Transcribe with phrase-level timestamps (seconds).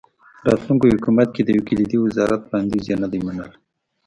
[0.47, 3.53] راتلونکي حکومت کې د یو کلیدي وزارت وړاندیز یې نه دی منلی.